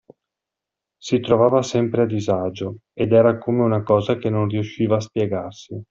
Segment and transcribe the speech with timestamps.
[0.97, 5.75] Si trovava sempre a disagio: ed era come una cosa che non riusciva a spiegarsi.